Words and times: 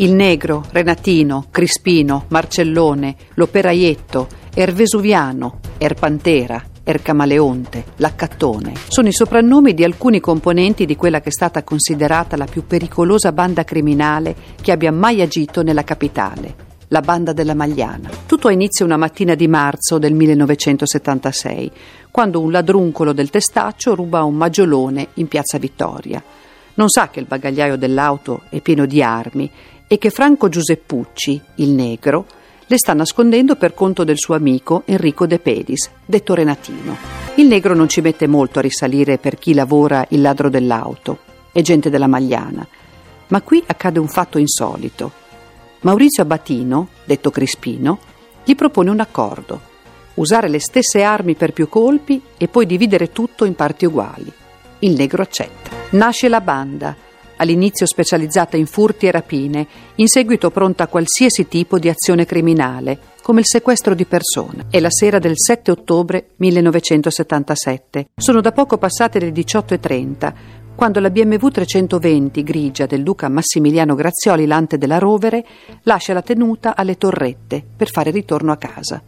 Il 0.00 0.12
Negro, 0.12 0.64
Renatino, 0.70 1.46
Crispino, 1.50 2.26
Marcellone, 2.28 3.16
L'Operaietto, 3.34 4.28
Ervesuviano, 4.54 5.58
Erpantera, 5.76 6.62
Ercamaleonte, 6.84 7.84
Laccattone. 7.96 8.74
Sono 8.86 9.08
i 9.08 9.12
soprannomi 9.12 9.74
di 9.74 9.82
alcuni 9.82 10.20
componenti 10.20 10.86
di 10.86 10.94
quella 10.94 11.20
che 11.20 11.30
è 11.30 11.32
stata 11.32 11.64
considerata 11.64 12.36
la 12.36 12.44
più 12.44 12.64
pericolosa 12.64 13.32
banda 13.32 13.64
criminale 13.64 14.36
che 14.62 14.70
abbia 14.70 14.92
mai 14.92 15.20
agito 15.20 15.62
nella 15.62 15.82
capitale 15.82 16.66
la 16.90 17.00
banda 17.00 17.32
della 17.32 17.54
Magliana. 17.54 18.08
Tutto 18.24 18.46
ha 18.46 18.52
inizio 18.52 18.84
una 18.84 18.96
mattina 18.96 19.34
di 19.34 19.48
marzo 19.48 19.98
del 19.98 20.14
1976, 20.14 21.70
quando 22.12 22.40
un 22.40 22.52
ladruncolo 22.52 23.12
del 23.12 23.30
testaccio 23.30 23.96
ruba 23.96 24.22
un 24.22 24.36
maggiolone 24.36 25.08
in 25.14 25.26
piazza 25.26 25.58
Vittoria. 25.58 26.22
Non 26.74 26.88
sa 26.88 27.10
che 27.10 27.18
il 27.18 27.26
bagagliaio 27.26 27.76
dell'auto 27.76 28.42
è 28.48 28.60
pieno 28.60 28.86
di 28.86 29.02
armi 29.02 29.50
e 29.88 29.98
che 29.98 30.10
Franco 30.10 30.48
Giuseppucci, 30.48 31.40
il 31.56 31.70
negro, 31.70 32.26
le 32.66 32.76
sta 32.76 32.92
nascondendo 32.92 33.56
per 33.56 33.72
conto 33.72 34.04
del 34.04 34.18
suo 34.18 34.34
amico 34.34 34.82
Enrico 34.84 35.26
De 35.26 35.38
Pedis, 35.38 35.90
detto 36.04 36.34
Renatino. 36.34 36.96
Il 37.36 37.46
negro 37.46 37.74
non 37.74 37.88
ci 37.88 38.02
mette 38.02 38.26
molto 38.26 38.58
a 38.58 38.62
risalire 38.62 39.16
per 39.16 39.38
chi 39.38 39.54
lavora 39.54 40.04
il 40.10 40.20
ladro 40.20 40.50
dell'auto, 40.50 41.20
è 41.50 41.62
gente 41.62 41.88
della 41.88 42.06
Magliana. 42.06 42.66
Ma 43.28 43.40
qui 43.40 43.62
accade 43.66 43.98
un 43.98 44.08
fatto 44.08 44.38
insolito. 44.38 45.10
Maurizio 45.80 46.22
Abatino, 46.22 46.88
detto 47.04 47.30
Crispino, 47.30 47.98
gli 48.44 48.54
propone 48.54 48.90
un 48.90 49.00
accordo, 49.00 49.60
usare 50.14 50.48
le 50.48 50.60
stesse 50.60 51.02
armi 51.02 51.34
per 51.34 51.52
più 51.52 51.68
colpi 51.68 52.20
e 52.36 52.48
poi 52.48 52.66
dividere 52.66 53.12
tutto 53.12 53.46
in 53.46 53.54
parti 53.54 53.86
uguali. 53.86 54.30
Il 54.80 54.94
negro 54.94 55.22
accetta. 55.22 55.70
Nasce 55.90 56.28
la 56.28 56.42
banda, 56.42 56.94
all'inizio 57.38 57.86
specializzata 57.86 58.56
in 58.56 58.66
furti 58.66 59.06
e 59.06 59.10
rapine, 59.10 59.66
in 59.96 60.06
seguito 60.06 60.50
pronta 60.50 60.84
a 60.84 60.88
qualsiasi 60.88 61.48
tipo 61.48 61.78
di 61.78 61.88
azione 61.88 62.26
criminale, 62.26 62.98
come 63.22 63.40
il 63.40 63.46
sequestro 63.46 63.94
di 63.94 64.04
persona. 64.04 64.66
È 64.70 64.78
la 64.78 64.90
sera 64.90 65.18
del 65.18 65.34
7 65.34 65.70
ottobre 65.70 66.28
1977. 66.36 68.10
Sono 68.14 68.40
da 68.40 68.52
poco 68.52 68.78
passate 68.78 69.18
le 69.18 69.30
18.30 69.30 70.34
quando 70.78 71.00
la 71.00 71.10
BMW 71.10 71.48
320 71.48 72.42
grigia 72.44 72.86
del 72.86 73.02
duca 73.02 73.28
Massimiliano 73.28 73.96
Grazioli 73.96 74.46
Lante 74.46 74.78
della 74.78 74.98
Rovere 74.98 75.44
lascia 75.82 76.12
la 76.12 76.22
tenuta 76.22 76.76
alle 76.76 76.96
torrette 76.96 77.64
per 77.76 77.90
fare 77.90 78.12
ritorno 78.12 78.52
a 78.52 78.56
casa. 78.56 79.02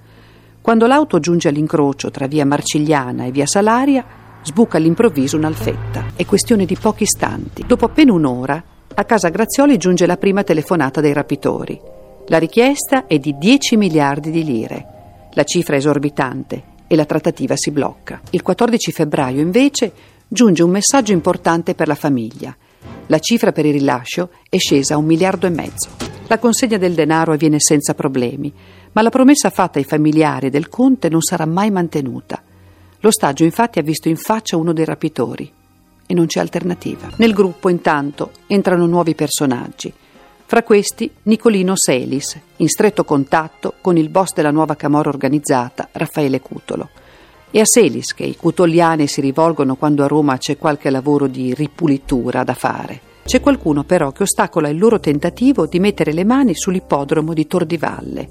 Quando 0.61 0.89
l'auto 0.89 1.21
giunge 1.21 1.47
all'incrocio 1.47 2.11
tra 2.11 2.27
via 2.27 2.45
Marcigliana 2.45 3.25
e 3.25 3.31
via 3.31 3.47
Salaria, 3.47 4.05
sbuca 4.43 4.79
all'improvviso 4.79 5.37
un'alfetta. 5.37 6.13
È 6.17 6.25
questione 6.25 6.65
di 6.65 6.77
pochi 6.77 7.05
istanti. 7.05 7.65
Dopo 7.67 7.85
appena 7.85 8.13
un'ora, 8.13 8.63
a 8.93 9.05
casa 9.05 9.29
Grazioli 9.29 9.77
giunge 9.77 10.07
la 10.07 10.17
prima 10.17 10.43
telefonata 10.43 11.01
dei 11.01 11.13
rapitori. 11.13 11.81
La 12.29 12.39
richiesta 12.39 13.07
è 13.07 13.19
di 13.19 13.37
10 13.39 13.77
miliardi 13.77 14.31
di 14.31 14.45
lire. 14.45 14.87
La 15.33 15.45
cifra 15.45 15.75
è 15.75 15.79
esorbitante 15.79 16.63
e 16.87 16.97
la 16.97 17.05
trattativa 17.05 17.55
si 17.57 17.71
blocca. 17.71 18.21
Il 18.31 18.43
14 18.43 18.93
febbraio, 18.93 19.41
invece, 19.41 19.93
giunge 20.27 20.63
un 20.63 20.71
messaggio 20.71 21.13
importante 21.13 21.75
per 21.75 21.87
la 21.89 21.95
famiglia. 21.95 22.57
La 23.07 23.19
cifra 23.19 23.53
per 23.53 23.67
il 23.67 23.73
rilascio 23.73 24.31
è 24.49 24.59
scesa 24.59 24.95
a 24.95 24.97
un 24.99 25.05
miliardo 25.05 25.47
e 25.47 25.51
mezzo. 25.51 25.89
La 26.27 26.39
consegna 26.39 26.79
del 26.79 26.95
denaro 26.95 27.33
avviene 27.33 27.59
senza 27.59 27.95
problemi, 27.95 28.53
ma 28.93 29.03
la 29.03 29.11
promessa 29.11 29.51
fatta 29.51 29.79
ai 29.79 29.85
familiari 29.85 30.51
del 30.51 30.69
conte 30.69 31.09
non 31.09 31.21
sarà 31.21 31.47
mai 31.47 31.71
mantenuta. 31.71 32.43
L'ostaggio 33.01 33.45
infatti 33.45 33.79
ha 33.79 33.83
visto 33.83 34.09
in 34.09 34.17
faccia 34.17 34.57
uno 34.57 34.73
dei 34.73 34.85
rapitori 34.85 35.51
e 36.07 36.15
non 36.15 36.27
c'è 36.27 36.41
alternativa. 36.41 37.09
Nel 37.17 37.33
gruppo 37.33 37.69
intanto 37.69 38.33
entrano 38.47 38.87
nuovi 38.87 39.15
personaggi. 39.15 39.93
Fra 40.45 40.63
questi 40.63 41.11
Nicolino 41.23 41.77
Selis, 41.77 42.39
in 42.57 42.69
stretto 42.69 43.05
contatto 43.05 43.75
con 43.81 43.97
il 43.97 44.09
boss 44.09 44.33
della 44.35 44.51
nuova 44.51 44.75
camorra 44.75 45.09
organizzata, 45.09 45.89
Raffaele 45.93 46.41
Cutolo. 46.41 46.91
È 47.51 47.61
a 47.61 47.65
Selis 47.65 48.13
che 48.15 48.25
i 48.25 48.37
cutoliani 48.37 49.07
si 49.07 49.21
rivolgono 49.21 49.77
quando 49.77 50.03
a 50.03 50.09
Roma 50.09 50.39
c'è 50.39 50.59
qualche 50.59 50.91
lavoro 50.91 51.27
di 51.27 51.55
ripulitura 51.55 52.45
da 52.45 52.55
fare. 52.55 53.01
C'è 53.25 53.41
qualcuno 53.41 53.85
però 53.85 54.11
che 54.11 54.25
ostacola 54.25 54.69
il 54.69 54.79
loro 54.79 54.99
tentativo 54.99 55.67
di 55.67 55.79
mettere 55.79 56.13
le 56.13 56.25
mani 56.25 56.55
sull'ippodromo 56.55 57.33
di 57.33 57.47
Tor 57.47 57.65
di 57.65 57.77
Valle. 57.77 58.29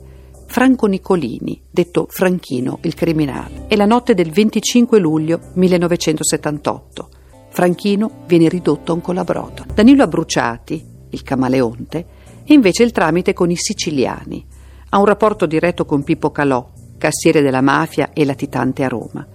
Franco 0.52 0.88
Nicolini, 0.88 1.62
detto 1.70 2.08
Franchino, 2.10 2.80
il 2.82 2.96
criminale. 2.96 3.66
È 3.68 3.76
la 3.76 3.86
notte 3.86 4.16
del 4.16 4.32
25 4.32 4.98
luglio 4.98 5.40
1978. 5.54 7.10
Franchino 7.50 8.24
viene 8.26 8.50
ridotto 8.50 8.92
a 8.92 8.96
un 8.96 9.02
colabrodo. 9.02 9.64
Danilo 9.72 10.02
Abbruciati, 10.02 10.84
il 11.12 11.22
camaleonte, 11.22 12.06
è 12.44 12.52
invece 12.52 12.82
il 12.82 12.92
tramite 12.92 13.32
con 13.32 13.52
i 13.52 13.56
siciliani. 13.56 14.44
Ha 14.90 14.98
un 14.98 15.06
rapporto 15.06 15.46
diretto 15.46 15.86
con 15.86 16.04
Pippo 16.04 16.32
Calò, 16.32 16.68
cassiere 16.98 17.42
della 17.42 17.62
mafia 17.62 18.10
e 18.12 18.26
latitante 18.26 18.84
a 18.84 18.88
Roma. 18.88 19.26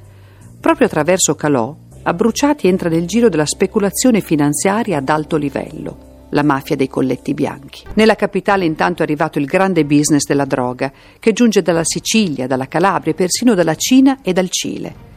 Proprio 0.60 0.88
attraverso 0.88 1.36
Calò, 1.36 1.76
Abbruciati 2.02 2.66
entra 2.66 2.88
nel 2.88 3.06
giro 3.06 3.28
della 3.28 3.46
speculazione 3.46 4.20
finanziaria 4.20 4.98
ad 4.98 5.08
alto 5.08 5.36
livello, 5.36 6.13
la 6.34 6.42
mafia 6.42 6.76
dei 6.76 6.88
colletti 6.88 7.32
bianchi. 7.32 7.84
Nella 7.94 8.16
capitale 8.16 8.64
intanto 8.64 9.00
è 9.00 9.04
arrivato 9.04 9.38
il 9.38 9.46
grande 9.46 9.84
business 9.84 10.26
della 10.26 10.44
droga, 10.44 10.92
che 11.18 11.32
giunge 11.32 11.62
dalla 11.62 11.84
Sicilia, 11.84 12.46
dalla 12.46 12.66
Calabria 12.68 13.14
persino 13.14 13.54
dalla 13.54 13.76
Cina 13.76 14.18
e 14.20 14.32
dal 14.32 14.50
Cile. 14.50 15.12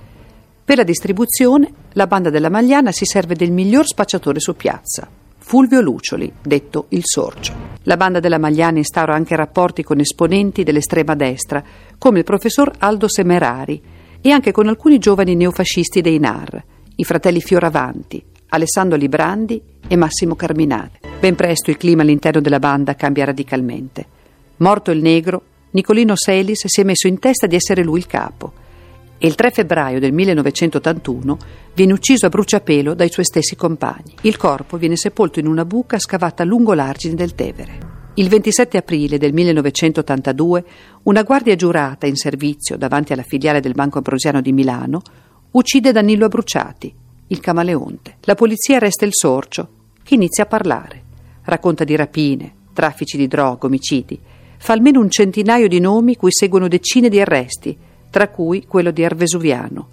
Per 0.63 0.77
la 0.77 0.83
distribuzione, 0.83 1.71
la 1.93 2.07
banda 2.07 2.29
della 2.29 2.49
Magliana 2.49 2.91
si 2.91 3.05
serve 3.05 3.35
del 3.35 3.51
miglior 3.51 3.87
spacciatore 3.87 4.39
su 4.39 4.55
piazza, 4.55 5.07
Fulvio 5.37 5.81
Lucioli, 5.81 6.31
detto 6.41 6.85
il 6.89 7.01
Sorcio. 7.03 7.53
La 7.83 7.97
banda 7.97 8.19
della 8.19 8.37
Magliana 8.37 8.77
instaura 8.77 9.15
anche 9.15 9.35
rapporti 9.35 9.81
con 9.81 9.99
esponenti 9.99 10.63
dell'estrema 10.63 11.15
destra, 11.15 11.63
come 11.97 12.19
il 12.19 12.25
professor 12.25 12.71
Aldo 12.77 13.07
Semerari, 13.07 13.81
e 14.21 14.29
anche 14.29 14.51
con 14.51 14.67
alcuni 14.67 14.99
giovani 14.99 15.35
neofascisti 15.35 16.01
dei 16.01 16.19
NAR, 16.19 16.63
i 16.97 17.03
fratelli 17.05 17.39
Fioravanti, 17.39 18.21
Alessandro 18.49 18.97
Librandi 18.97 19.61
e 19.87 19.95
Massimo 19.95 20.35
Carminale. 20.35 20.99
Ben 21.19 21.35
presto 21.35 21.69
il 21.69 21.77
clima 21.77 22.03
all'interno 22.03 22.41
della 22.41 22.59
banda 22.59 22.95
cambia 22.95 23.25
radicalmente. 23.25 24.05
Morto 24.57 24.91
il 24.91 25.01
negro, 25.01 25.43
Nicolino 25.71 26.15
Selis 26.15 26.65
si 26.65 26.81
è 26.81 26.83
messo 26.83 27.07
in 27.07 27.19
testa 27.19 27.47
di 27.47 27.55
essere 27.55 27.83
lui 27.83 27.99
il 27.99 28.07
capo 28.07 28.65
e 29.17 29.27
il 29.27 29.35
3 29.35 29.51
febbraio 29.51 29.99
del 29.99 30.13
1981 30.13 31.37
viene 31.73 31.93
ucciso 31.93 32.27
a 32.27 32.29
bruciapelo 32.29 32.93
dai 32.93 33.09
suoi 33.09 33.25
stessi 33.25 33.55
compagni. 33.55 34.15
Il 34.21 34.37
corpo 34.37 34.77
viene 34.77 34.95
sepolto 34.95 35.39
in 35.39 35.47
una 35.47 35.65
buca 35.65 35.99
scavata 35.99 36.43
lungo 36.43 36.73
l'argine 36.73 37.15
del 37.15 37.35
Tevere. 37.35 37.95
Il 38.15 38.29
27 38.29 38.77
aprile 38.77 39.17
del 39.17 39.33
1982 39.33 40.65
una 41.03 41.23
guardia 41.23 41.55
giurata 41.55 42.07
in 42.07 42.15
servizio 42.15 42.77
davanti 42.77 43.13
alla 43.13 43.23
filiale 43.23 43.59
del 43.59 43.73
Banco 43.73 43.97
Ambrosiano 43.97 44.41
di 44.41 44.51
Milano 44.51 45.01
uccide 45.51 45.91
Danilo 45.91 46.25
Abruciati, 46.25 46.93
il 47.27 47.39
camaleonte. 47.39 48.17
La 48.21 48.35
polizia 48.35 48.77
arresta 48.77 49.05
il 49.05 49.13
sorcio, 49.13 49.69
che 50.03 50.15
inizia 50.15 50.43
a 50.43 50.47
parlare. 50.47 51.03
Racconta 51.43 51.83
di 51.83 51.95
rapine, 51.95 52.53
traffici 52.73 53.17
di 53.17 53.27
droga, 53.27 53.67
omicidi. 53.67 54.19
Fa 54.57 54.73
almeno 54.73 54.99
un 54.99 55.09
centinaio 55.09 55.67
di 55.67 55.79
nomi 55.79 56.15
cui 56.15 56.31
seguono 56.31 56.67
decine 56.67 57.09
di 57.09 57.19
arresti, 57.19 57.77
tra 58.09 58.29
cui 58.29 58.65
quello 58.65 58.91
di 58.91 59.03
Arvesuviano. 59.03 59.89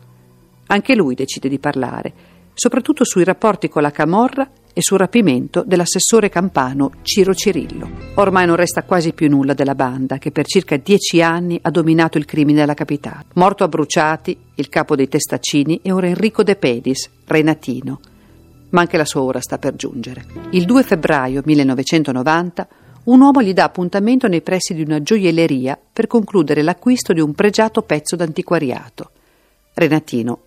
Anche 0.69 0.95
lui 0.95 1.15
decide 1.15 1.49
di 1.49 1.59
parlare, 1.59 2.13
soprattutto 2.55 3.05
sui 3.05 3.25
rapporti 3.25 3.69
con 3.69 3.83
la 3.83 3.91
Camorra 3.91 4.49
e 4.75 4.83
sul 4.83 4.99
rapimento 4.99 5.63
dell'assessore 5.65 6.29
campano 6.29 6.91
Ciro 7.03 7.33
Cirillo. 7.33 7.89
Ormai 8.17 8.45
non 8.45 8.57
resta 8.57 8.83
quasi 8.83 9.13
più 9.13 9.31
nulla 9.31 9.55
della 9.55 9.77
banda 9.77 10.19
che 10.19 10.33
per 10.33 10.45
circa 10.47 10.77
dieci 10.77 11.23
anni 11.23 11.59
ha 11.63 11.71
dominato 11.71 12.19
il 12.19 12.27
crimine 12.27 12.59
della 12.59 12.75
capitale. 12.75 13.27
Morto 13.35 13.65
a 13.65 13.69
Bruciati, 13.69 14.37
il 14.57 14.69
capo 14.69 14.97
dei 14.97 15.09
testaccini 15.09 15.81
è 15.83 15.93
ora 15.93 16.09
Enrico 16.09 16.43
De 16.43 16.57
Pedis, 16.57 17.09
renatino. 17.25 18.01
Ma 18.71 18.81
anche 18.81 18.97
la 18.97 19.05
sua 19.05 19.23
ora 19.23 19.41
sta 19.41 19.59
per 19.59 19.77
giungere. 19.77 20.27
Il 20.51 20.65
2 20.65 20.83
febbraio 20.83 21.41
1990 21.45 22.69
un 23.05 23.21
uomo 23.21 23.43
gli 23.43 23.53
dà 23.53 23.65
appuntamento 23.65 24.27
nei 24.27 24.41
pressi 24.41 24.75
di 24.75 24.83
una 24.83 25.03
gioielleria 25.03 25.79
per 25.93 26.07
concludere 26.07 26.63
l'acquisto 26.63 27.13
di 27.13 27.21
un 27.21 27.35
pregiato 27.35 27.83
pezzo 27.83 28.17
d'antiquariato. 28.17 29.11
Renatino 29.75 30.41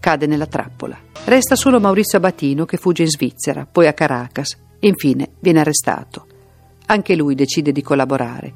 cade 0.00 0.26
nella 0.26 0.46
trappola. 0.46 0.98
Resta 1.24 1.56
solo 1.56 1.80
Maurizio 1.80 2.18
Abatino 2.18 2.64
che 2.64 2.76
fugge 2.76 3.02
in 3.02 3.08
Svizzera, 3.08 3.66
poi 3.70 3.86
a 3.86 3.92
Caracas 3.92 4.56
e 4.78 4.88
infine 4.88 5.30
viene 5.40 5.60
arrestato. 5.60 6.26
Anche 6.86 7.16
lui 7.16 7.34
decide 7.34 7.72
di 7.72 7.82
collaborare. 7.82 8.52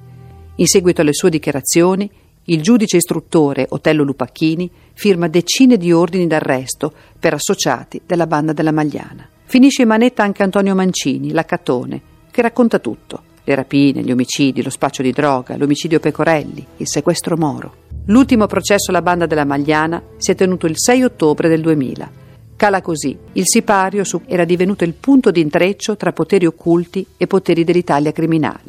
In 0.56 0.67
seguito 0.67 1.00
alle 1.00 1.12
sue 1.12 1.31
dichiarazioni, 1.31 2.11
il 2.47 2.62
giudice 2.62 2.97
istruttore 2.97 3.67
Otello 3.69 4.03
Lupacchini 4.03 4.71
firma 4.94 5.29
decine 5.29 5.77
di 5.77 5.93
ordini 5.93 6.27
d'arresto 6.27 6.93
per 7.19 7.35
associati 7.35 8.00
della 8.05 8.27
banda 8.27 8.53
della 8.53 8.73
Magliana. 8.73 9.29
Finisce 9.44 9.83
in 9.83 9.89
manetta 9.89 10.23
anche 10.23 10.43
Antonio 10.43 10.75
Mancini, 10.75 11.31
l'accatone, 11.31 12.00
che 12.31 12.43
racconta 12.43 12.79
tutto: 12.79 13.23
le 13.44 13.55
rapine, 13.55 14.03
gli 14.03 14.11
omicidi, 14.11 14.62
lo 14.62 14.71
spaccio 14.71 15.03
di 15.03 15.12
droga, 15.12 15.56
l'omicidio 15.56 16.00
Pecorelli, 16.00 16.67
il 16.79 16.89
sequestro 16.89 17.37
Moro. 17.37 17.81
L'ultimo 18.06 18.46
processo 18.46 18.90
alla 18.90 19.00
banda 19.00 19.26
della 19.26 19.44
Magliana 19.44 20.02
si 20.16 20.32
è 20.32 20.34
tenuto 20.34 20.66
il 20.66 20.75
6 20.76 21.04
ottobre 21.04 21.49
del 21.49 21.60
2000. 21.60 22.10
Cala 22.56 22.82
così. 22.82 23.16
Il 23.34 23.44
sipario 23.46 24.02
su- 24.02 24.22
era 24.26 24.44
divenuto 24.44 24.82
il 24.82 24.94
punto 24.94 25.31
d'intreccio 25.31 25.96
tra 25.96 26.12
poteri 26.12 26.46
occulti 26.46 27.06
e 27.16 27.28
poteri 27.28 27.62
dell'Italia 27.62 28.10
criminale. 28.10 28.60